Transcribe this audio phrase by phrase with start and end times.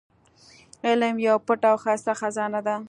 [0.87, 2.75] علم يوه پټه او ښايسته خزانه ده.